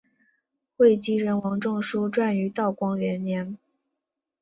[0.75, 3.55] 会稽人王仲舒撰于道光元年。